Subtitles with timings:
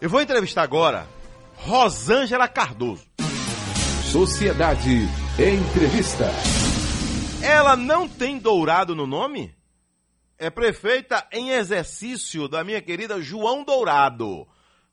[0.00, 1.08] Eu vou entrevistar agora
[1.56, 3.04] Rosângela Cardoso.
[4.12, 6.30] Sociedade Entrevista.
[7.42, 9.52] Ela não tem dourado no nome?
[10.38, 14.46] É prefeita em exercício da minha querida João Dourado.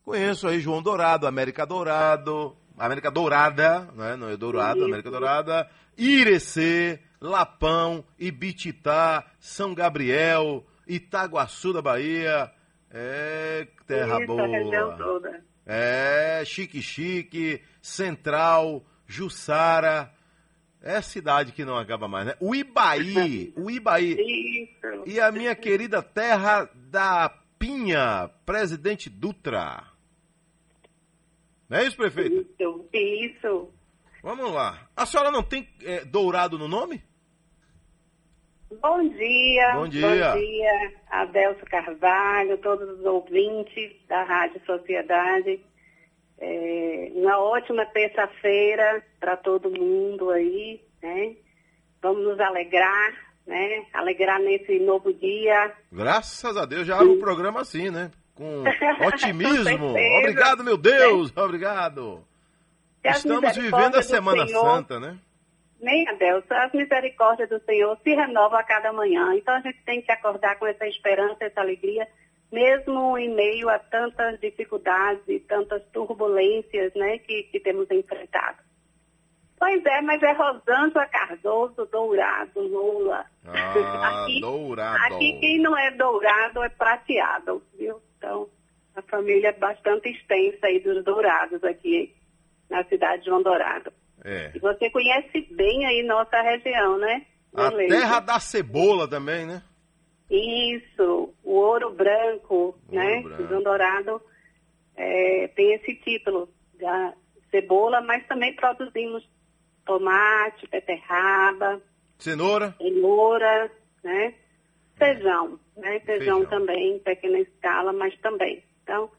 [0.04, 4.16] Conheço aí João Dourado, América Dourado, América Dourada, né?
[4.16, 12.52] não é Dourado, América Dourada, Irecê, Lapão, Ibititá, São Gabriel, Itaguaçu da Bahia.
[12.98, 15.44] É, terra Isso, boa.
[15.66, 20.14] É, Chique Chique, Central, Jussara.
[20.82, 22.36] É cidade que não acaba mais, né?
[22.40, 24.14] O Ibaí, o Ibaí.
[24.14, 25.04] Isso.
[25.06, 27.28] E a minha querida terra da
[27.60, 29.84] Pinha, Presidente Dutra.
[31.68, 32.48] Não é isso, prefeito?
[32.58, 33.74] Isso, isso.
[34.24, 34.88] Vamos lá.
[34.96, 37.04] A senhora não tem é, dourado no nome?
[38.82, 39.72] Bom dia.
[39.76, 40.32] Bom dia.
[40.34, 45.60] Bom dia, Adelso Carvalho, todos os ouvintes da Rádio Sociedade.
[46.38, 51.36] É, uma ótima terça-feira para todo mundo aí, né?
[52.02, 53.14] Vamos nos alegrar,
[53.48, 53.86] né?
[53.94, 55.72] Alegrar nesse novo dia.
[55.92, 58.12] Graças a Deus, já abre o programa assim, né?
[58.36, 58.64] Com
[59.08, 59.78] otimismo.
[59.94, 60.20] Com.
[60.20, 61.32] Obrigado, meu Deus.
[61.36, 62.24] Obrigado.
[63.04, 65.18] Estamos vivendo a Semana Senhor- Santa, né?
[65.86, 69.36] Nem Adelso, as misericórdias do Senhor se renovam a cada manhã.
[69.36, 72.08] Então a gente tem que acordar com essa esperança, essa alegria,
[72.52, 78.58] mesmo em meio a tantas dificuldades e tantas turbulências né, que, que temos enfrentado.
[79.60, 83.24] Pois é, mas é Rosângela Cardoso, Dourado, Lula.
[83.46, 85.14] Ah, dourado.
[85.14, 88.02] Aqui quem não é dourado é prateado, viu?
[88.18, 88.50] Então,
[88.96, 92.12] a família é bastante extensa aí dos dourados aqui
[92.72, 93.94] na cidade de João Dourado.
[94.26, 94.52] É.
[94.56, 97.26] E você conhece bem aí nossa região, né?
[97.54, 97.96] A Beleza.
[97.96, 99.62] terra da cebola também, né?
[100.30, 103.22] Isso, o ouro branco, né?
[103.22, 103.48] branco.
[103.48, 104.20] João Dourado
[104.96, 107.14] é, tem esse título da
[107.52, 109.24] cebola, mas também produzimos
[109.86, 111.80] tomate, beterraba,
[112.18, 112.74] Cenoura.
[112.80, 113.72] cenoura,
[114.04, 114.34] né?
[114.98, 116.00] Feijão, né?
[116.00, 116.46] Feijão, Feijão.
[116.48, 118.64] também, em pequena escala, mas também.
[118.82, 119.12] Então,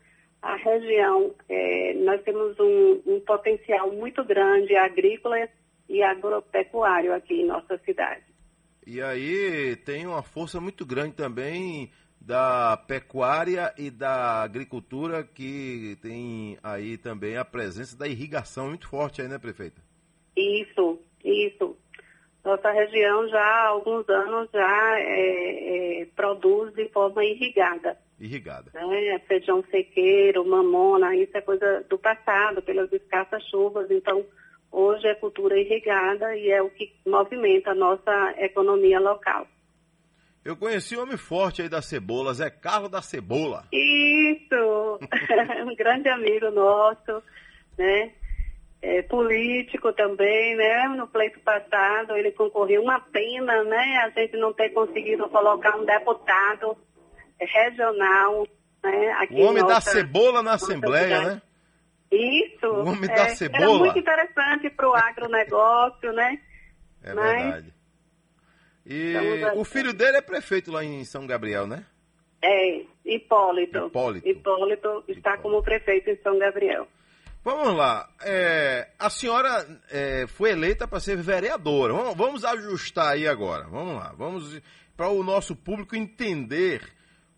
[0.46, 5.36] a região, é, nós temos um, um potencial muito grande agrícola
[5.88, 8.22] e agropecuário aqui em nossa cidade.
[8.86, 11.90] E aí tem uma força muito grande também
[12.20, 19.20] da pecuária e da agricultura que tem aí também a presença da irrigação muito forte
[19.20, 19.82] aí, né, prefeita?
[20.36, 21.76] Isso, isso.
[22.44, 27.98] Nossa região já há alguns anos já é, é, produz de forma irrigada.
[28.18, 28.70] Irrigada.
[28.72, 29.18] né?
[29.28, 33.90] Feijão sequeiro, mamona, isso é coisa do passado, pelas escassas chuvas.
[33.90, 34.24] Então,
[34.72, 39.46] hoje é cultura irrigada e é o que movimenta a nossa economia local.
[40.46, 43.64] Eu conheci um homem forte aí da cebola, Zé Carlos da Cebola.
[43.72, 45.00] Isso!
[45.66, 47.20] um grande amigo nosso,
[47.76, 48.12] né?
[48.80, 50.86] É, político também, né?
[50.88, 52.80] No pleito passado ele concorreu.
[52.80, 54.04] Uma pena, né?
[54.04, 56.76] A gente não ter conseguido colocar um deputado
[57.40, 58.46] regional,
[58.82, 59.12] né?
[59.20, 61.26] Aqui O homem em da nossa- cebola na nossa Assembleia, cidade.
[61.36, 61.42] né?
[62.12, 62.66] Isso.
[62.66, 63.78] O homem é, da Era cebola.
[63.78, 66.38] muito interessante para o agronegócio, né?
[67.02, 67.74] É Mas- verdade.
[68.88, 69.14] E
[69.56, 71.84] o filho dele é prefeito lá em São Gabriel, né?
[72.40, 73.86] É, Hipólito.
[73.86, 74.28] Hipólito.
[74.28, 75.42] Hipólito está Hipólito.
[75.42, 76.86] como prefeito em São Gabriel.
[77.42, 78.08] Vamos lá.
[78.22, 81.92] É, a senhora é, foi eleita para ser vereadora.
[81.92, 83.64] Vamos, vamos ajustar aí agora.
[83.64, 84.12] Vamos lá.
[84.16, 84.60] Vamos
[84.96, 86.82] para o nosso público entender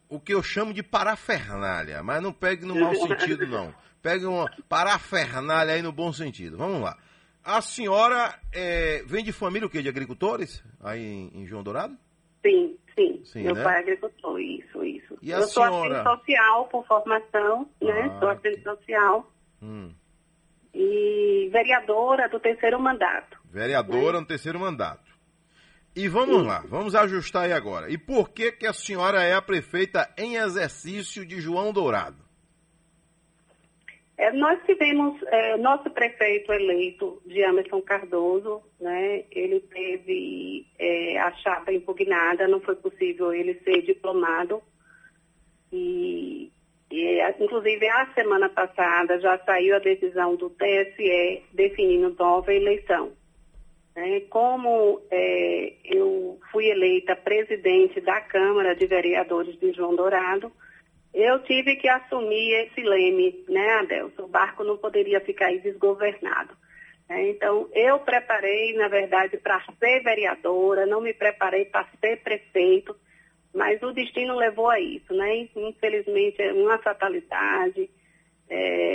[0.09, 2.03] o que eu chamo de parafernália.
[2.03, 3.75] Mas não pegue no mau sentido, não.
[4.03, 6.57] Pegue uma parafernália aí no bom sentido.
[6.57, 6.97] Vamos lá.
[7.45, 9.83] A senhora é, vem de família o quê?
[9.83, 10.63] De agricultores?
[10.83, 11.97] Aí em, em João Dourado?
[12.45, 13.23] Sim, sim.
[13.25, 13.63] Sim, Meu né?
[13.65, 15.19] pai é agricultor, isso, isso.
[15.23, 16.01] E Eu sou senhora?
[16.03, 18.11] assistente social por formação, né?
[18.15, 18.19] Ah.
[18.21, 19.33] Sou assistente social
[19.63, 19.93] Hum.
[20.73, 23.39] e vereadora do terceiro mandato.
[23.51, 25.08] Vereadora no terceiro mandato.
[25.99, 27.91] E vamos lá, vamos ajustar aí agora.
[27.91, 32.23] E por que que a senhora é a prefeita em exercício de João Dourado?
[34.17, 39.25] É, nós tivemos é, nosso prefeito eleito, Jamerson Cardoso, né?
[39.33, 44.63] Ele teve é, a chapa impugnada, não foi possível ele ser diplomado.
[45.73, 46.49] E,
[46.93, 53.19] e, inclusive, a semana passada já saiu a decisão do TSE definindo nova eleição.
[53.95, 54.21] Né?
[54.31, 60.53] Como é, eu fui eleita presidente da Câmara de Vereadores de João Dourado,
[61.13, 64.23] eu tive que assumir esse leme, né, Adelson?
[64.23, 66.55] O barco não poderia ficar aí desgovernado.
[67.09, 67.31] né?
[67.31, 72.95] Então, eu preparei, na verdade, para ser vereadora, não me preparei para ser prefeito,
[73.55, 75.49] mas o destino levou a isso, né?
[75.57, 77.91] Infelizmente, é uma fatalidade.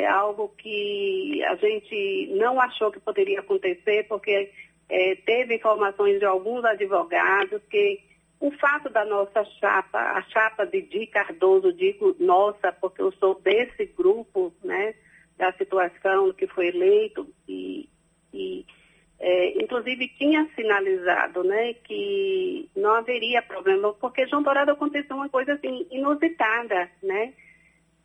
[0.09, 4.51] algo que a gente não achou que poderia acontecer, porque
[4.89, 8.01] é, teve informações de alguns advogados que
[8.39, 13.39] o fato da nossa chapa, a chapa de Di Cardoso, digo nossa, porque eu sou
[13.39, 14.93] desse grupo, né,
[15.37, 17.87] da situação que foi eleito e,
[18.33, 18.65] e
[19.19, 25.53] é, inclusive tinha sinalizado, né, que não haveria problema, porque João Dourado aconteceu uma coisa
[25.53, 27.33] assim inusitada, né?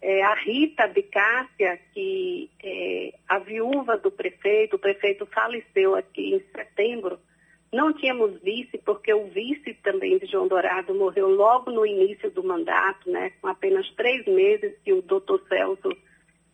[0.00, 6.40] É, a Rita Bicássia, que é a viúva do prefeito, o prefeito faleceu aqui em
[6.54, 7.18] setembro,
[7.72, 12.42] não tínhamos vice, porque o vice também de João Dourado morreu logo no início do
[12.42, 15.90] mandato, né, com apenas três meses que o doutor Celso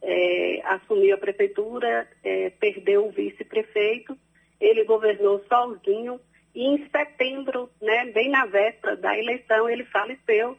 [0.03, 4.17] é, assumiu a prefeitura, é, perdeu o vice-prefeito,
[4.61, 6.21] ele governou sozinho,
[6.55, 10.57] e em setembro, né, bem na véspera da eleição, ele faleceu.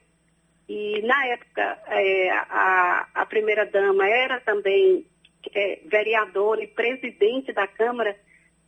[0.68, 5.06] E na época, é, a, a primeira-dama era também
[5.54, 8.16] é, vereadora e presidente da Câmara,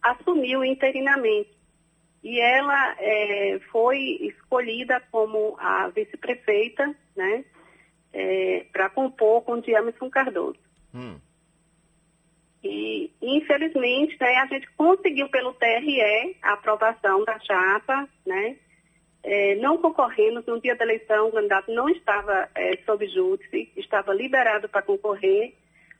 [0.01, 1.57] assumiu interinamente
[2.23, 7.45] e ela é, foi escolhida como a vice-prefeita, né,
[8.11, 10.59] é, para compor com Diamison Cardoso.
[10.93, 11.19] Hum.
[12.63, 18.57] E, infelizmente, né, a gente conseguiu pelo TRE a aprovação da chapa, né,
[19.23, 24.13] é, não concorremos no dia da eleição, o candidato não estava é, sob júdice, estava
[24.13, 25.53] liberado para concorrer,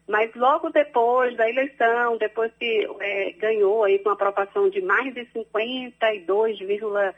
[0.08, 5.26] mas logo depois da eleição, depois que é, ganhou aí com aprovação de mais de
[5.26, 7.14] 52,30%,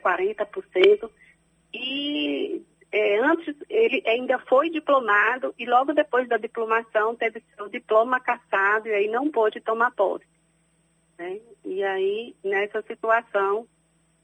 [0.00, 1.10] 40%,
[1.72, 2.62] e
[3.22, 8.94] antes ele ainda foi diplomado e logo depois da diplomação teve seu diploma cassado e
[8.94, 10.26] aí não pôde tomar posse.
[11.18, 11.38] Né?
[11.64, 13.68] E aí, nessa situação,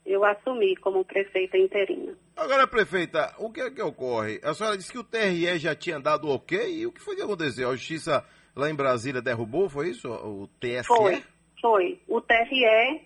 [0.07, 2.15] eu assumi como prefeita interina.
[2.37, 4.41] Agora, prefeita, o que é que ocorre?
[4.43, 7.23] A senhora disse que o TRE já tinha dado ok, e o que foi que
[7.23, 7.71] aconteceu?
[7.71, 8.25] A justiça
[8.55, 10.09] lá em Brasília derrubou, foi isso?
[10.09, 10.85] O TSE?
[10.87, 11.23] Foi,
[11.61, 12.01] foi.
[12.07, 13.05] O TRE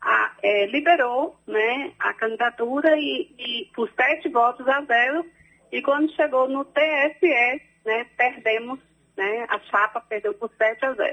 [0.00, 5.26] a, é, liberou né, a candidatura e, e por sete votos a zero,
[5.72, 8.78] e quando chegou no TSE, né, perdemos,
[9.16, 11.05] né, a chapa perdeu por sete a zero.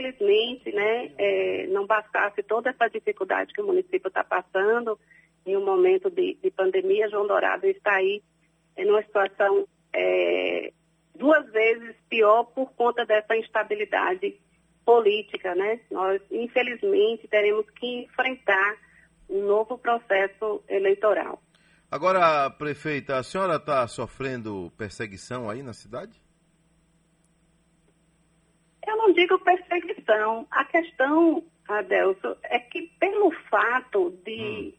[0.00, 4.98] Infelizmente, né, é, não bastasse toda essa dificuldade que o município está passando,
[5.44, 8.22] em um momento de, de, pandemia, João Dourado está aí
[8.78, 10.72] em uma situação é,
[11.14, 14.40] duas vezes pior por conta dessa instabilidade
[14.86, 15.54] política.
[15.54, 15.80] Né?
[15.90, 18.76] Nós, infelizmente, teremos que enfrentar
[19.28, 21.42] um novo processo eleitoral.
[21.90, 26.20] Agora, prefeita, a senhora está sofrendo perseguição aí na cidade?
[28.86, 30.46] Eu não digo perseguição.
[30.50, 34.72] A questão, Adelso, é que pelo fato de, hum.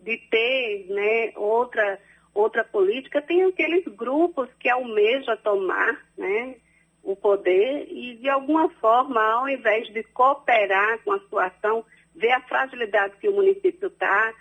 [0.00, 1.98] de ter né, outra,
[2.34, 6.56] outra política, tem aqueles grupos que almejam tomar né,
[7.02, 12.40] o poder e, de alguma forma, ao invés de cooperar com a situação, ver a
[12.42, 14.34] fragilidade que o município está,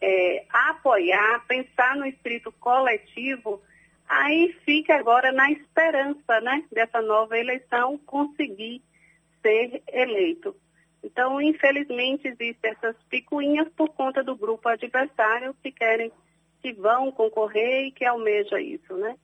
[0.00, 3.62] é, apoiar, pensar no espírito coletivo,
[4.10, 8.82] Aí fica agora na esperança né, dessa nova eleição conseguir
[9.40, 10.56] ser eleito.
[11.00, 16.10] Então, infelizmente, existem essas picuinhas por conta do grupo adversário que querem,
[16.60, 19.14] que vão concorrer e que almeja isso, né?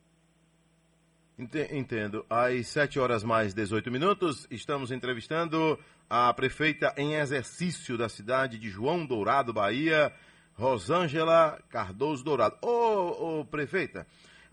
[1.37, 2.25] Entendo.
[2.29, 5.77] Às 7 horas mais 18 minutos, estamos entrevistando
[6.09, 10.13] a prefeita em exercício da cidade de João Dourado, Bahia,
[10.53, 12.57] Rosângela Cardoso Dourado.
[12.61, 14.07] Ô, ô prefeita,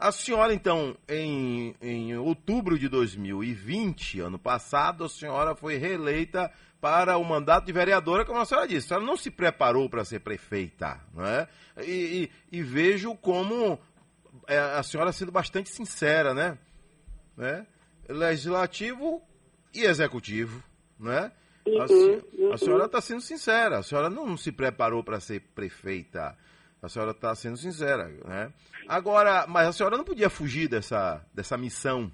[0.04, 7.16] a senhora, então, em, em outubro de 2020, ano passado, a senhora foi reeleita para
[7.16, 8.84] o mandato de vereadora, como a senhora disse.
[8.84, 11.48] A senhora não se preparou para ser prefeita, não é?
[11.78, 13.78] E, e, e vejo como
[14.46, 16.58] é, a senhora sendo bastante sincera, né?
[17.34, 17.66] né?
[18.06, 19.22] Legislativo
[19.72, 20.62] e executivo,
[21.00, 21.32] né?
[21.66, 26.36] Uhum, a senhora está sendo sincera, a senhora não se preparou para ser prefeita.
[26.84, 28.52] A senhora está sendo sincera, né?
[28.86, 32.12] Agora, mas a senhora não podia fugir dessa, dessa missão.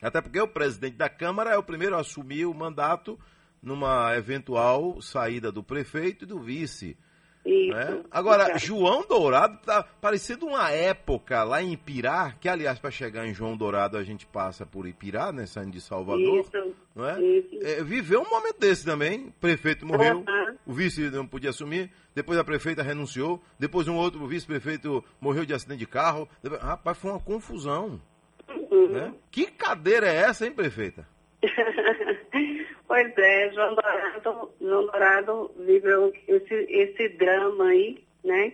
[0.00, 3.18] Até porque o presidente da Câmara é o primeiro a assumir o mandato
[3.62, 6.96] numa eventual saída do prefeito e do vice.
[7.44, 8.02] Isso, né?
[8.10, 13.34] Agora, João Dourado está parecendo uma época lá em Ipirá, que aliás, para chegar em
[13.34, 16.40] João Dourado a gente passa por Ipirá, né, saindo de Salvador.
[16.40, 17.18] Isso, não é?
[17.62, 19.26] é viveu um momento desse também.
[19.26, 20.56] O prefeito morreu, uhum.
[20.66, 25.54] o vice não podia assumir, depois a prefeita renunciou, depois um outro vice-prefeito morreu de
[25.54, 26.28] acidente de carro.
[26.60, 28.00] Rapaz, foi uma confusão.
[28.48, 28.88] Uhum.
[28.88, 29.14] Né?
[29.30, 31.06] Que cadeira é essa, hein, prefeita?
[32.88, 38.52] Pois é, João Dourado, João Dourado viveu esse, esse drama aí, né?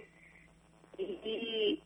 [0.98, 1.78] E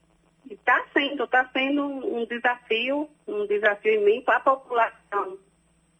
[0.51, 4.31] Está sendo, está sendo um desafio, um desafio imenso.
[4.31, 5.39] A população,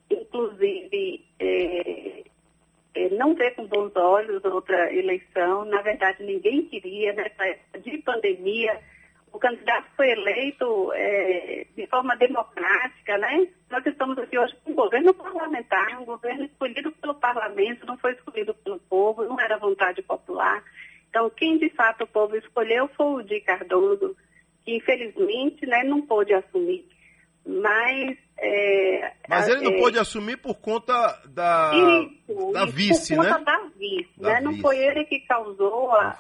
[0.09, 2.23] inclusive, é,
[2.95, 5.65] é, não vê com bons olhos outra eleição.
[5.65, 8.81] Na verdade, ninguém queria, nessa época de pandemia,
[9.33, 13.49] o candidato foi eleito é, de forma democrática, né?
[13.71, 18.13] Nós estamos aqui hoje com um governo parlamentar, um governo escolhido pelo parlamento, não foi
[18.13, 20.65] escolhido pelo povo, não era vontade popular.
[21.11, 24.17] Então, quem de fato o povo escolheu foi o Di Cardoso,
[24.65, 26.89] que infelizmente né, não pôde assumir.
[27.61, 28.17] Mas.
[28.39, 30.93] É, Mas ele não é, pôde assumir por conta
[31.27, 33.45] da, isso, da vice, por conta né?
[33.45, 34.35] da vice, da né?
[34.35, 34.45] Vice.
[34.45, 36.13] Não foi ele que causou a,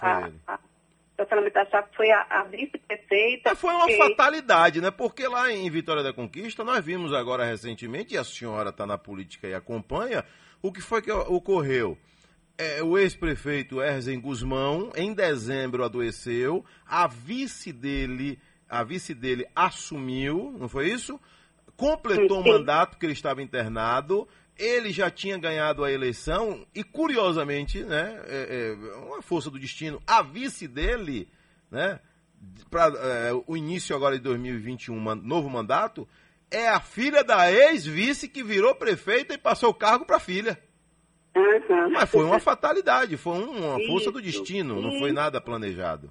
[1.95, 3.55] foi a, a vice-prefeita.
[3.57, 4.91] Foi uma fatalidade, né?
[4.91, 8.99] Porque lá em Vitória da Conquista, nós vimos agora recentemente, e a senhora está na
[8.99, 10.25] política e acompanha,
[10.61, 11.99] o que foi que ocorreu.
[12.59, 18.39] É, o ex-prefeito Erzen Guzmão, em dezembro, adoeceu, a vice dele,
[18.69, 21.21] a vice dele assumiu, não foi isso?
[21.77, 24.27] Completou o mandato, porque ele estava internado,
[24.59, 30.01] ele já tinha ganhado a eleição e, curiosamente, né, é, é uma força do destino,
[30.07, 31.29] a vice dele,
[31.71, 32.01] né,
[32.71, 36.09] para é, o início agora de 2021, novo mandato,
[36.51, 40.59] é a filha da ex-vice que virou prefeita e passou o cargo para a filha.
[41.37, 41.91] Uhum.
[41.93, 46.11] Mas foi uma fatalidade, foi uma força do destino, não foi nada planejado.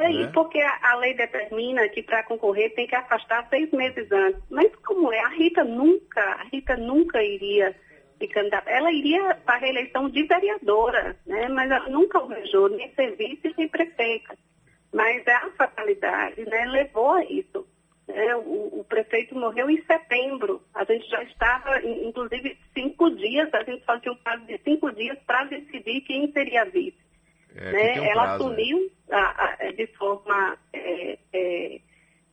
[0.00, 0.30] É, né?
[0.32, 4.40] porque a, a, lei determina que para concorrer tem que afastar seis meses antes.
[4.50, 5.20] Mas como é?
[5.20, 7.74] A Rita nunca, a Rita nunca iria
[8.18, 8.70] se candidatar.
[8.70, 11.48] Ela iria para a reeleição de vereadora, né?
[11.48, 14.36] Mas ela nunca almejou nem ser vice nem prefeita.
[14.92, 17.66] Mas a fatalidade né, levou a isso.
[18.08, 18.34] Né?
[18.36, 20.62] O, o, prefeito morreu em setembro.
[20.74, 24.90] A gente já estava, inclusive, cinco dias, a gente só tinha um prazo de cinco
[24.92, 26.98] dias para decidir quem seria vice.
[27.54, 28.00] É, né?
[28.00, 28.56] Um ela prazo, né?
[29.10, 31.80] A, a, de forma é, é,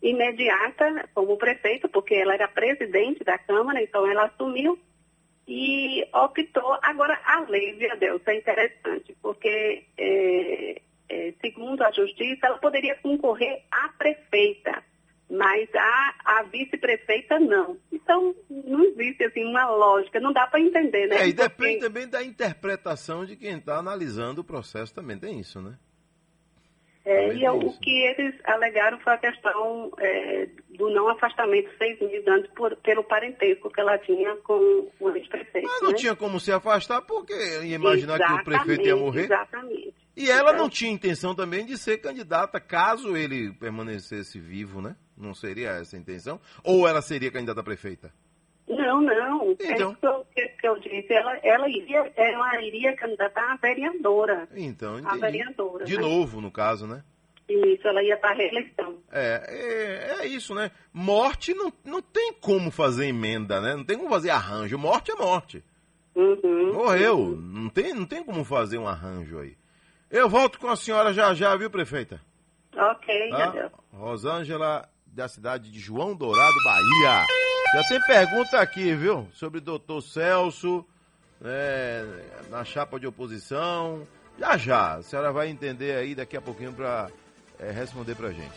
[0.02, 4.78] imediata como prefeito, porque ela era presidente da Câmara, então ela assumiu
[5.48, 6.78] e optou.
[6.82, 12.96] Agora, a lei, via Deus, é interessante, porque, é, é, segundo a Justiça, ela poderia
[12.96, 14.84] concorrer à prefeita
[15.30, 17.78] mas a, a vice-prefeita não.
[17.92, 21.18] Então, não existe assim uma lógica, não dá para entender, né?
[21.18, 25.62] É, e depende também da interpretação de quem está analisando o processo também, tem isso,
[25.62, 25.78] né?
[27.10, 32.28] É, e o que eles alegaram foi a questão é, do não afastamento seis meses
[32.28, 35.66] antes por, pelo parentesco que ela tinha com o ex-prefeito.
[35.66, 35.96] Mas não né?
[35.96, 37.34] tinha como se afastar porque
[37.64, 39.24] ia imaginar exatamente, que o prefeito ia morrer.
[39.24, 39.96] Exatamente.
[40.18, 44.94] E ela não tinha intenção também de ser candidata caso ele permanecesse vivo, né?
[45.18, 46.42] Não seria essa a intenção?
[46.62, 48.12] Ou ela seria candidata a prefeita?
[48.78, 49.56] Não, não.
[49.60, 49.98] É então.
[50.36, 51.14] É isso que eu, disse.
[51.14, 54.48] Ela, ela, iria, ela iria candidatar a vereadora.
[54.56, 55.02] Então.
[55.06, 55.86] A vereadora.
[55.86, 56.02] De né?
[56.02, 57.04] novo, no caso, né?
[57.50, 58.98] Isso, ela ia para a reeleição.
[59.10, 60.70] É, é, é, isso, né?
[60.92, 63.74] Morte não, não tem como fazer emenda, né?
[63.74, 64.78] Não tem como fazer arranjo.
[64.78, 65.64] Morte é morte.
[66.14, 67.18] Uhum, Morreu.
[67.18, 67.36] Uhum.
[67.36, 69.56] Não, tem, não tem como fazer um arranjo aí.
[70.10, 72.20] Eu volto com a senhora já já, viu, prefeita?
[72.76, 73.72] Ok, tá?
[73.94, 77.26] Rosângela, da cidade de João Dourado, Bahia.
[77.74, 79.28] Já tem pergunta aqui, viu?
[79.34, 80.86] Sobre o doutor Celso,
[81.44, 84.08] é, na chapa de oposição.
[84.40, 87.10] Já já, a senhora vai entender aí daqui a pouquinho para
[87.60, 88.56] é, responder para gente.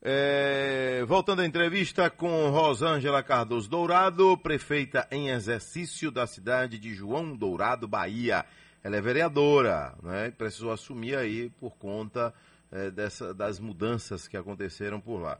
[0.00, 7.36] É, voltando à entrevista com Rosângela Cardoso Dourado, prefeita em exercício da cidade de João
[7.36, 8.44] Dourado, Bahia.
[8.82, 10.32] Ela é vereadora, né?
[10.38, 12.32] Precisou assumir aí por conta
[12.70, 15.38] é, dessa, das mudanças que aconteceram por lá.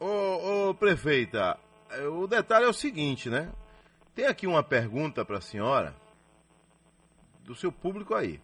[0.00, 1.58] Ô, ô, prefeita,
[2.10, 3.52] o detalhe é o seguinte, né?
[4.14, 5.94] Tem aqui uma pergunta para a senhora,
[7.44, 8.40] do seu público aí.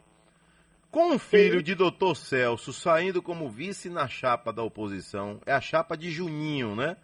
[0.90, 5.60] Com o filho de doutor Celso saindo como vice na chapa da oposição, é a
[5.60, 6.96] chapa de Juninho, né?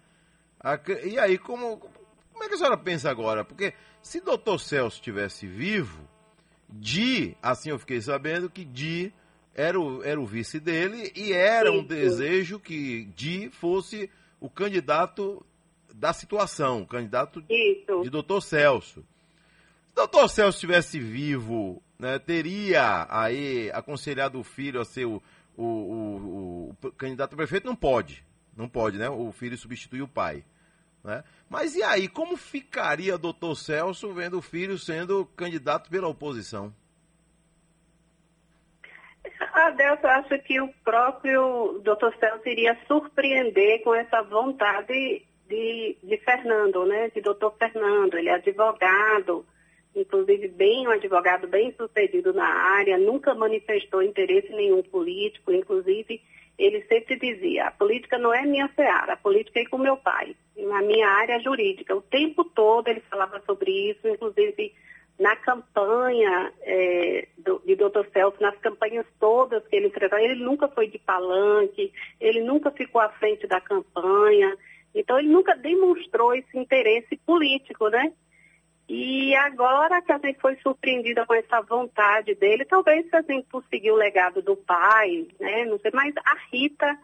[1.05, 1.79] E aí, como,
[2.33, 3.45] como é que a senhora pensa agora?
[3.45, 6.09] Porque se doutor Celso estivesse vivo,
[6.69, 9.13] Di, assim eu fiquei sabendo que Di
[9.55, 15.45] era o, era o vice dele e era um desejo que Di fosse o candidato
[16.01, 18.03] da situação, o candidato Isso.
[18.03, 19.05] de doutor Celso.
[19.91, 25.23] Se doutor Celso estivesse vivo, né, teria aí aconselhado o filho a ser o,
[25.55, 27.67] o, o, o candidato a prefeito?
[27.67, 28.25] Não pode.
[28.57, 29.11] Não pode, né?
[29.11, 30.43] O filho substituir o pai.
[31.05, 31.23] Né?
[31.51, 36.75] Mas e aí, como ficaria doutor Celso vendo o filho sendo candidato pela oposição?
[39.53, 46.87] Adelso, acho que o próprio doutor Celso iria surpreender com essa vontade de, de Fernando,
[46.87, 47.11] né?
[47.13, 48.15] De doutor Fernando.
[48.17, 49.45] Ele é advogado,
[49.95, 56.23] inclusive bem um advogado bem sucedido na área, nunca manifestou interesse nenhum político, inclusive
[56.57, 60.37] ele sempre dizia, a política não é minha seara, a política é com meu pai,
[60.57, 61.97] na minha área jurídica.
[61.97, 64.75] O tempo todo ele falava sobre isso, inclusive
[65.19, 68.07] na campanha é, do, de Dr.
[68.13, 73.01] Celso, nas campanhas todas que ele enfrentou, ele nunca foi de palanque, ele nunca ficou
[73.01, 74.55] à frente da campanha,
[74.95, 78.13] então ele nunca demonstrou esse interesse político, né?
[78.89, 83.47] E agora que a gente foi surpreendida com essa vontade dele, talvez se a gente
[83.49, 85.65] conseguir o legado do pai, né?
[85.65, 86.99] Não sei, mas a Rita,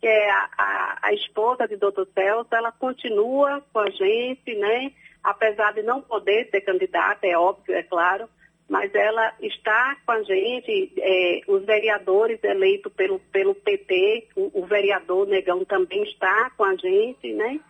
[0.00, 2.06] que é a, a, a esposa de Dr.
[2.12, 4.90] Celso, ela continua com a gente, né?
[5.22, 8.28] Apesar de não poder ser candidata, é óbvio, é claro,
[8.68, 14.66] mas ela está com a gente, é, os vereadores eleitos pelo, pelo PT, o, o
[14.66, 17.60] vereador Negão também está com a gente, né?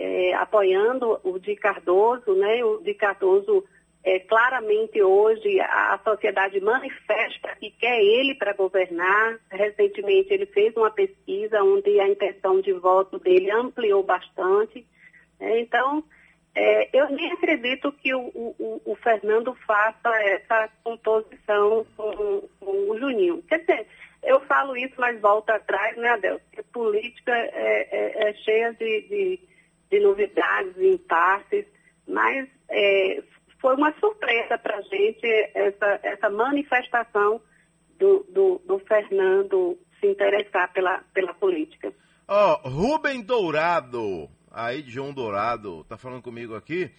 [0.00, 2.64] é, apoiando o Di Cardoso, né?
[2.64, 3.64] O Di Cardoso,
[4.02, 9.38] é, claramente hoje a, sociedade manifesta que quer ele para governar.
[9.50, 14.86] Recentemente ele fez uma pesquisa onde a intenção de voto dele ampliou bastante.
[15.38, 16.02] É, então,
[16.54, 22.98] é, eu nem acredito que o, o, o, Fernando faça essa composição com, com, o
[22.98, 23.42] Juninho.
[23.48, 23.86] Quer dizer,
[24.22, 26.40] eu falo isso, mas volto atrás, né, Adel?
[26.40, 29.50] Porque política é, é, é cheia de, de
[29.90, 31.66] de novidades, impasses,
[32.06, 33.22] mas é,
[33.60, 37.40] foi uma surpresa para a gente essa, essa manifestação
[37.98, 41.92] do, do, do, Fernando se interessar pela, pela política.
[42.28, 46.90] Ó, oh, Rubem Dourado, aí João Dourado, tá falando comigo aqui.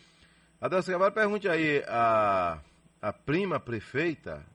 [0.59, 2.59] Adelson Cavalho, pergunte aí, a,
[3.01, 4.45] a prima prefeita,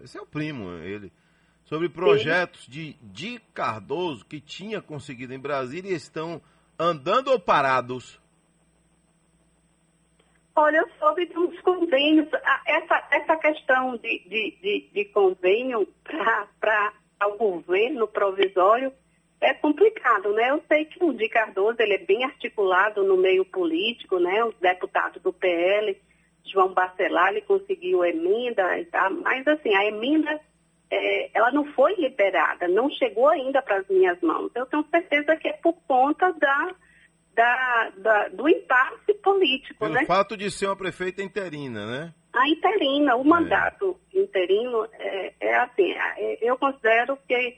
[0.00, 1.12] esse é o primo, ele,
[1.64, 6.40] sobre projetos de, de Cardoso que tinha conseguido em Brasília e estão
[6.78, 8.20] andando ou parados?
[10.54, 10.84] Olha,
[11.16, 12.28] de uns convênios.
[12.66, 16.92] Essa, essa questão de, de, de, de convênio para
[17.26, 18.92] o governo provisório
[19.40, 20.50] é complicado, né?
[20.50, 24.44] Eu sei que o Di Cardoso ele é bem articulado no meio político, né?
[24.44, 25.96] O deputado do PL,
[26.44, 30.40] João Bacelar, ele conseguiu emenda e tal, mas assim, a emenda
[30.90, 34.50] é, ela não foi liberada, não chegou ainda para as minhas mãos.
[34.54, 36.74] Eu tenho certeza que é por conta da,
[37.34, 39.78] da, da do impasse político.
[39.78, 40.04] Pelo né?
[40.06, 42.14] fato de ser uma prefeita interina, né?
[42.34, 43.24] A interina, o é.
[43.24, 47.56] mandato interino é, é assim, é, eu considero que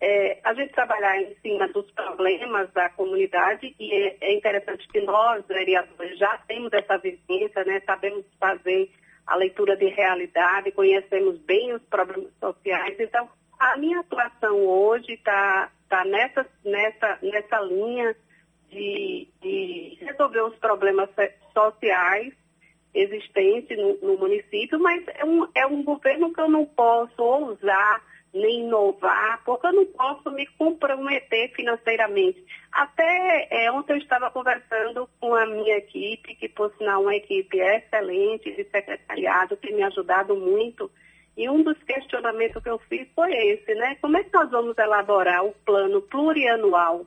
[0.00, 5.00] é, a gente trabalhar em cima dos problemas da comunidade e é, é interessante que
[5.02, 7.80] nós, vereadores, já temos essa vivência, né?
[7.84, 8.90] Sabemos fazer
[9.26, 12.96] a leitura de realidade, conhecemos bem os problemas sociais.
[12.98, 18.16] Então, a minha atuação hoje está tá nessa, nessa, nessa linha
[18.70, 21.10] de, de resolver os problemas
[21.52, 22.32] sociais
[22.94, 28.02] existentes no, no, município, mas é um, é um governo que eu não posso ousar
[28.32, 32.44] nem inovar, porque eu não posso me comprometer financeiramente.
[32.70, 37.58] Até é, ontem eu estava conversando com a minha equipe, que por sinal uma equipe
[37.58, 40.90] excelente de secretariado, que me ajudado muito.
[41.36, 43.96] E um dos questionamentos que eu fiz foi esse, né?
[44.00, 47.06] Como é que nós vamos elaborar o plano plurianual,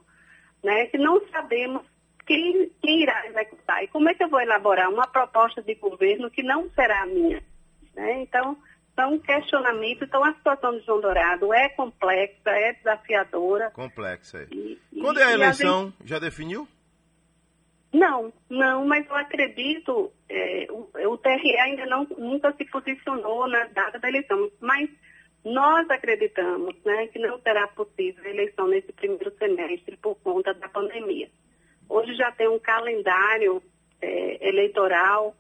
[0.64, 0.88] né?
[0.88, 1.84] Que não sabemos
[2.26, 3.84] quem, quem irá executar.
[3.84, 7.42] E como é que eu vou elaborar uma proposta de governo que não será minha?
[7.96, 8.22] Né?
[8.22, 8.58] Então,
[8.96, 10.08] são questionamentos.
[10.08, 13.72] Então, a situação de João Dourado é complexa, é desafiadora.
[13.72, 14.40] Complexa.
[14.40, 14.48] É.
[14.52, 15.80] E, Quando é a eleição?
[15.80, 15.96] A gente...
[16.06, 16.68] Já definiu?
[17.94, 23.66] Não, não, mas eu acredito, é, o, o TRE ainda não, nunca se posicionou na
[23.66, 24.90] data da eleição, mas
[25.46, 30.68] nós acreditamos né, que não será possível a eleição nesse primeiro semestre por conta da
[30.70, 31.30] pandemia.
[31.88, 33.62] Hoje já tem um calendário
[34.02, 35.36] é, eleitoral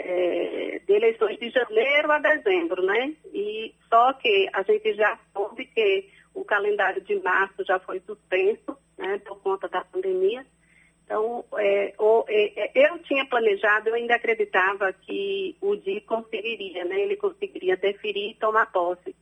[0.00, 3.14] é, de eleições de janeiro a dezembro, né?
[3.32, 8.76] E só que a gente já soube que o calendário de março já foi suspenso,
[8.96, 10.44] né, por conta da pandemia.
[11.04, 11.92] Então, é,
[12.28, 17.00] é, é eu tinha planejado, eu ainda acreditava que o DI conseguiria, né?
[17.00, 19.14] Ele conseguiria deferir e tomar posse.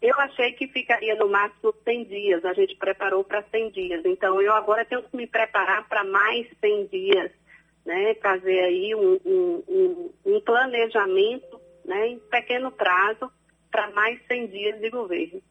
[0.00, 4.04] Eu achei que ficaria no máximo 100 dias, a gente preparou para 100 dias.
[4.04, 7.32] Então, eu agora tenho que me preparar para mais 100 dias
[7.84, 13.30] né, fazer aí um, um, um, planejamento né, em pequeno prazo
[13.70, 15.42] para mais 100 dias de governo.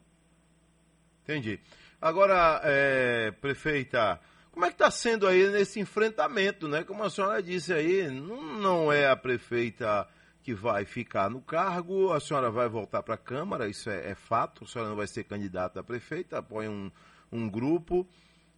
[1.23, 1.59] Entendi.
[2.01, 4.19] Agora, é, prefeita,
[4.51, 6.83] como é que está sendo aí nesse enfrentamento, né?
[6.83, 10.07] Como a senhora disse aí, não, não é a prefeita
[10.43, 14.15] que vai ficar no cargo, a senhora vai voltar para a Câmara, isso é, é,
[14.15, 16.91] fato, a senhora não vai ser candidata a prefeita, apoia um,
[17.31, 18.07] um grupo.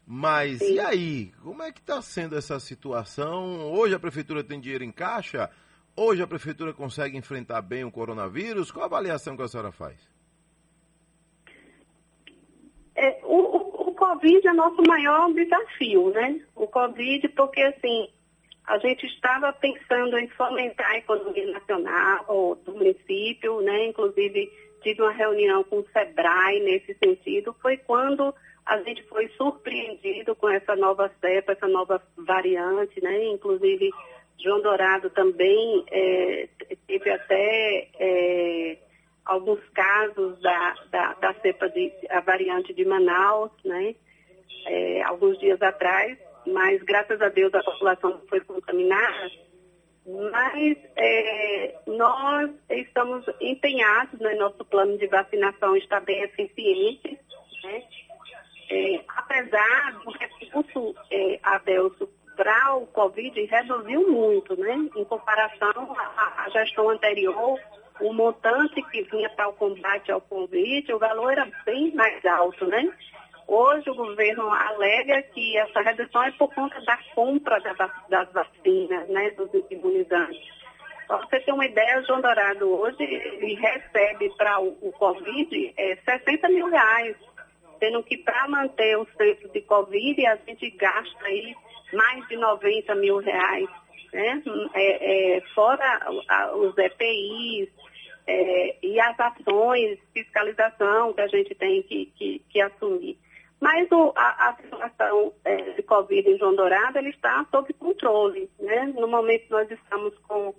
[0.05, 0.75] Mas Sim.
[0.75, 1.31] e aí?
[1.41, 3.71] Como é que está sendo essa situação?
[3.73, 5.49] Hoje a prefeitura tem dinheiro em caixa?
[5.95, 8.71] Hoje a prefeitura consegue enfrentar bem o coronavírus?
[8.71, 10.11] Qual a avaliação que a senhora faz?
[12.95, 13.21] É,
[14.03, 16.39] Covid é nosso maior desafio, né?
[16.55, 18.09] O Covid, porque assim,
[18.67, 23.87] a gente estava pensando em fomentar a economia nacional ou do município, né?
[23.87, 30.35] Inclusive, tive uma reunião com o SEBRAE nesse sentido, foi quando a gente foi surpreendido
[30.35, 33.25] com essa nova cepa, essa nova variante, né?
[33.25, 33.89] Inclusive,
[34.41, 36.47] João Dourado também é,
[36.87, 38.77] teve até é,
[39.25, 43.95] alguns casos da, da, da, cepa de a variante de Manaus, né?
[44.65, 49.29] É, alguns dias atrás, mas graças a Deus a população não foi contaminada.
[50.05, 54.35] Mas é, nós estamos empenhados, né?
[54.35, 57.17] nosso plano de vacinação está bem eficiente,
[57.63, 57.83] né?
[58.73, 64.73] É, apesar do recurso, é, Adelso, para o Covid reduziu muito, né?
[64.95, 67.59] Em comparação à, gestão anterior,
[68.01, 72.65] o montante que vinha para o combate ao Covid, o valor era bem mais alto,
[72.65, 72.91] né?
[73.47, 77.59] Hoje o governo alega que essa redução é por conta da compra
[78.09, 80.41] das vacinas, né, dos imunizantes.
[81.07, 85.73] Para você ter uma ideia, o João Dourado hoje ele recebe para o, o, Covid
[85.77, 87.15] é, 60 mil reais,
[87.83, 91.53] sendo que para manter o centro de Covid a gente gasta aí
[91.91, 93.69] mais de 90 mil reais,
[94.13, 94.41] né?
[94.73, 96.09] É, é, fora
[96.55, 97.69] os EPIs
[98.25, 103.17] é, e as ações, fiscalização que a gente tem que, que, que assumir.
[103.59, 108.49] Mas o, a, a, situação é, de Covid em João Dourado ele está sob controle.
[108.59, 108.93] Né?
[108.97, 110.55] No momento nós estamos com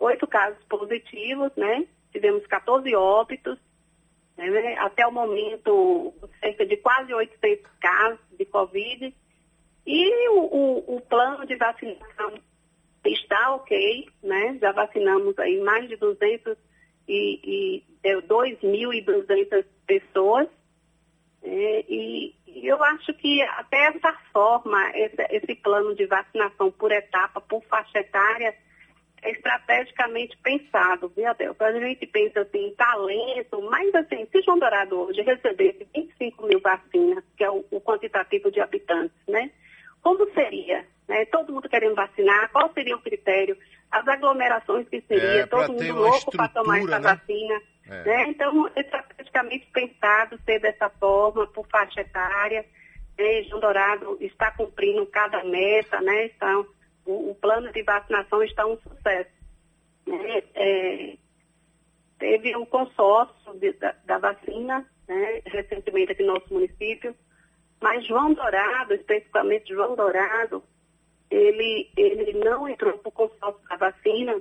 [0.00, 1.86] oito casos positivos, né?
[2.10, 3.58] tivemos 14 óbitos,
[4.36, 4.76] né?
[4.78, 9.14] até o momento cerca de quase 800 casos de Covid.
[9.86, 12.34] E o, o, o plano de vacinação
[13.04, 14.58] está ok, né?
[14.60, 16.56] já vacinamos aí mais de 200
[17.06, 20.48] e, e 2.200 é, pessoas.
[21.42, 27.40] É, e, eu acho que até essa forma, esse, esse plano de vacinação por etapa,
[27.40, 28.54] por faixa etária,
[29.24, 31.56] é estrategicamente pensado, viu, Adel?
[31.58, 36.60] A gente pensa assim, em talento, mas assim, se João Dourado hoje recebesse 25 mil
[36.60, 39.50] vacinas, que é o, o quantitativo de habitantes, né?
[40.02, 40.84] Como seria?
[41.08, 41.24] Né?
[41.26, 43.56] Todo mundo querendo vacinar, qual seria o critério?
[43.90, 47.14] As aglomerações que seria, é, todo mundo louco para tomar essa né?
[47.14, 47.62] vacina.
[47.88, 48.04] É.
[48.04, 48.24] Né?
[48.28, 52.62] Então, estrategicamente pensado ser dessa forma, por faixa etária.
[53.18, 53.42] Né?
[53.44, 56.26] João Dourado está cumprindo cada meta, né?
[56.26, 56.66] Então,
[57.04, 59.30] o, o plano de vacinação está um sucesso.
[60.06, 60.42] Né?
[60.54, 61.16] É,
[62.18, 65.42] teve um consórcio de, da, da, vacina, né?
[65.46, 67.14] recentemente aqui no nosso município,
[67.80, 70.62] mas João Dourado, especificamente João Dourado,
[71.30, 74.40] ele, ele não entrou para o consórcio da vacina,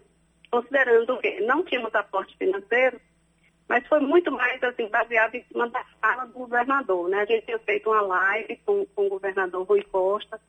[0.52, 3.00] considerando que não tínhamos aporte financeiro,
[3.68, 7.10] mas foi muito mais assim, baseado em cima da fala do governador.
[7.10, 7.22] Né?
[7.22, 10.40] A gente tinha feito uma live com, com o governador Rui Costa.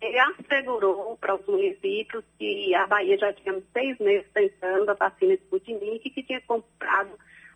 [0.00, 5.34] Ele assegurou para os municípios que a Bahia já tinha seis meses tentando a vacina
[5.34, 7.10] Sputnik e que tinha comprado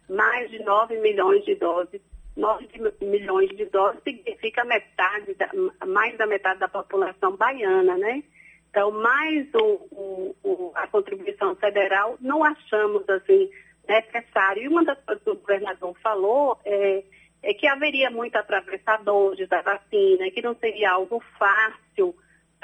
[0.09, 2.03] mais de 9 milhões de doses.
[2.37, 2.69] 9
[3.01, 5.49] milhões de doses significa metade, da,
[5.87, 8.23] mais da metade da população baiana, né?
[8.69, 13.49] Então, mais o, o, a contribuição federal, não achamos assim
[13.89, 14.65] necessário.
[14.65, 17.05] E uma das coisas que o governador falou é,
[17.43, 22.15] é que haveria muito atravessadores da vacina, que não seria algo fácil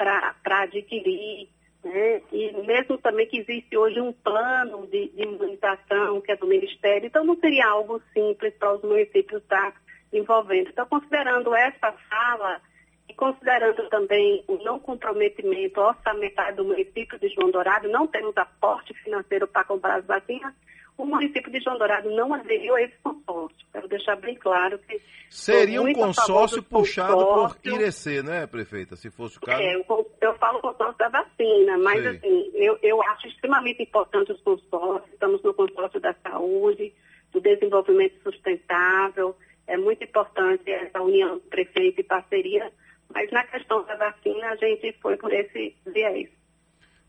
[0.01, 1.47] para adquirir.
[1.83, 2.21] Né?
[2.31, 7.07] E mesmo também que existe hoje um plano de, de, imunização que é do Ministério,
[7.07, 9.73] então não seria algo simples para os municípios estar
[10.13, 10.69] envolvendo.
[10.69, 12.61] Então, considerando essa fala
[13.11, 18.93] e considerando também o não comprometimento orçamentário do município de João Dourado, não temos aporte
[19.03, 20.53] financeiro para comprar as vacinas,
[20.97, 23.67] o município de João Dourado não aderiu a esse consórcio.
[23.73, 25.01] Quero deixar bem claro que.
[25.29, 27.59] Seria um consórcio puxado consórcio.
[27.61, 28.95] por IRC, né, prefeita?
[28.95, 29.61] Se fosse o caso.
[29.61, 32.15] É, eu, eu falo consórcio da vacina, mas Sei.
[32.15, 35.11] assim, eu, eu acho extremamente importante os consórcios.
[35.11, 36.93] Estamos no consórcio da saúde,
[37.31, 39.35] do desenvolvimento sustentável.
[39.67, 42.71] É muito importante essa união prefeito e parceria,
[43.13, 46.29] mas na questão da vacina a gente foi por esse viés.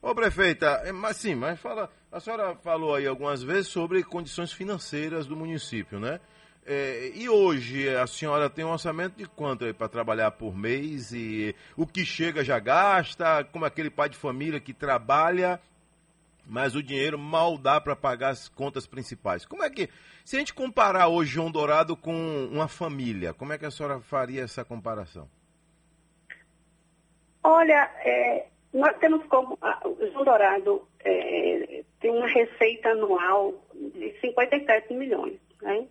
[0.01, 4.53] Ô prefeita, é, mas sim, mas fala, a senhora falou aí algumas vezes sobre condições
[4.53, 6.19] financeiras do município, né?
[6.65, 11.13] É, e hoje a senhora tem um orçamento de quanto aí para trabalhar por mês
[11.13, 15.61] e o que chega já gasta, como aquele pai de família que trabalha,
[16.47, 19.45] mas o dinheiro mal dá para pagar as contas principais.
[19.45, 19.89] Como é que,
[20.25, 24.01] se a gente comparar hoje João Dourado com uma família, como é que a senhora
[24.01, 25.29] faria essa comparação?
[27.45, 29.59] Olha, é, nós temos como.
[29.85, 35.39] O João Dourado é, tem uma receita anual de 57 milhões.
[35.61, 35.87] Né?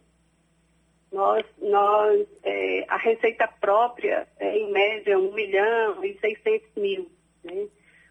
[1.12, 7.12] Nós, nós é, a receita própria é em média 1 milhão e 600 mil.
[7.44, 7.68] Né?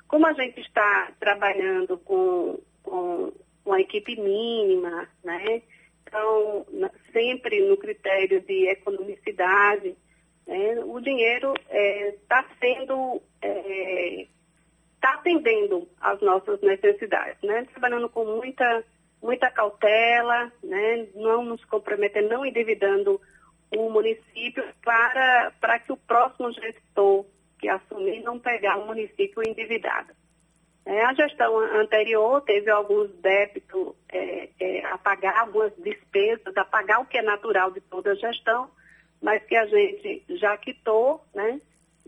[0.07, 3.33] Como a gente está trabalhando com, com
[3.64, 5.62] uma equipe mínima, né?
[6.03, 6.66] então
[7.12, 9.96] sempre no critério de economicidade,
[10.51, 10.81] né?
[10.85, 13.23] o dinheiro está é, sendo
[14.95, 17.67] está atendendo às nossas necessidades, né?
[17.73, 18.85] Trabalhando com muita,
[19.23, 21.07] muita cautela, né?
[21.15, 23.19] Não nos comprometendo, não endividando
[23.75, 27.25] o município para, para que o próximo gestor
[27.59, 30.13] que assumir não pegar o município endividado.
[30.85, 37.01] É, a gestão anterior teve alguns débitos é, é, a pagar, algumas despesas, a pagar
[37.01, 38.71] o que é natural de toda a gestão,
[39.20, 41.61] mas que a gente já quitou, né?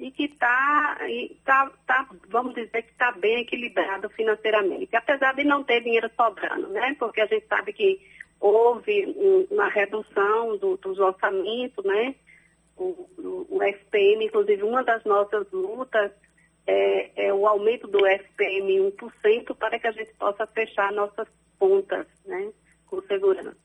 [0.03, 0.98] e que está,
[1.44, 6.68] tá, tá, vamos dizer que está bem equilibrado financeiramente, apesar de não ter dinheiro sobrando,
[6.68, 6.96] né?
[6.98, 8.01] Porque a gente sabe que
[8.40, 12.14] houve uma redução do, dos orçamentos, né?
[12.77, 16.11] O, o, o, FPM, inclusive, uma das nossas lutas
[16.66, 22.07] é, é o aumento do FPM 1% para que a gente possa fechar nossas contas,
[22.25, 22.51] né?
[22.87, 23.57] Com segurança.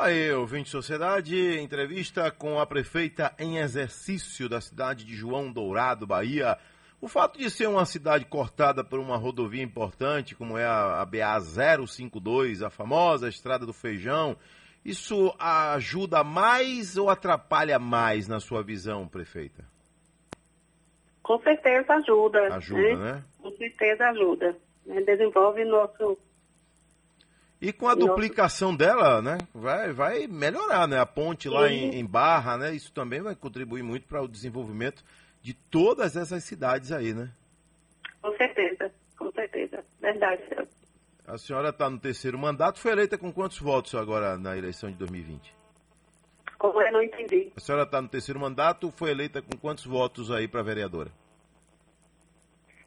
[0.00, 6.56] Aí, ouvinte Sociedade, entrevista com a prefeita em exercício da cidade de João Dourado, Bahia.
[7.00, 11.04] O fato de ser uma cidade cortada por uma rodovia importante, como é a, a
[11.04, 11.40] BA
[11.84, 14.36] 052, a famosa Estrada do Feijão,
[14.84, 19.64] isso ajuda mais ou atrapalha mais na sua visão, prefeita?
[21.24, 22.54] Com certeza ajuda.
[22.54, 23.12] Ajuda, né?
[23.14, 23.24] né?
[23.42, 24.56] Com certeza ajuda.
[25.04, 26.16] Desenvolve nosso
[27.60, 31.00] e com a duplicação dela, né, vai, vai melhorar, né?
[31.00, 32.72] A ponte lá em, em, Barra, né?
[32.72, 35.04] Isso também vai contribuir muito para o desenvolvimento
[35.42, 37.30] de todas essas cidades aí, né?
[38.22, 39.84] Com certeza, com certeza.
[40.00, 40.42] Verdade.
[41.26, 44.96] A senhora está no terceiro mandato, foi eleita com quantos votos agora na eleição de
[44.96, 45.54] 2020?
[46.58, 47.52] Como eu não entendi.
[47.56, 51.10] A senhora está no terceiro mandato, foi eleita com quantos votos aí para vereadora?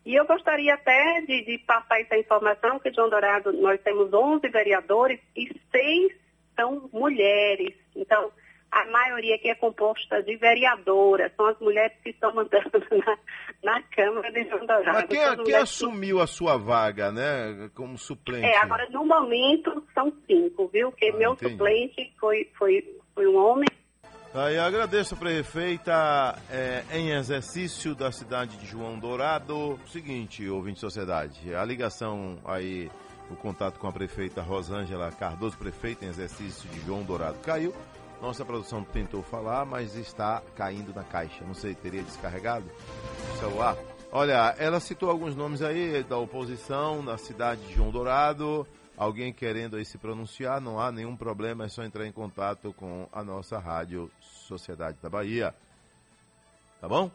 [0.05, 4.49] E eu gostaria até de, de passar essa informação, que João Dourado nós temos 11
[4.49, 6.13] vereadores e seis
[6.57, 7.75] são mulheres.
[7.95, 8.31] Então,
[8.75, 12.71] a maioria aqui é composta de vereadoras, são as mulheres que estão mandando
[13.63, 14.93] na, na Câmara de João Dourado.
[14.93, 18.45] Mas quem, quem assumiu a sua vaga, né, como suplente?
[18.45, 20.91] É, agora no momento são cinco, viu?
[20.91, 21.53] Porque ah, meu entendi.
[21.53, 23.69] suplente foi, foi, foi um homem.
[24.35, 29.79] Aí agradeço a prefeita é, em exercício da cidade de João Dourado.
[29.87, 32.91] Seguinte, ouvinte de sociedade, a ligação aí,
[33.31, 37.73] o contato com a prefeita Rosângela Cardoso, prefeita em exercício de João Dourado, caiu.
[38.21, 41.45] Nossa produção tentou falar, mas está caindo na caixa.
[41.45, 42.65] Não sei, teria descarregado
[43.35, 43.77] o celular?
[44.11, 48.67] Olha, ela citou alguns nomes aí da oposição na cidade de João Dourado.
[48.97, 53.09] Alguém querendo aí se pronunciar, não há nenhum problema, é só entrar em contato com
[53.13, 55.53] a nossa rádio Sociedade da Bahia.
[56.81, 57.11] Tá bom?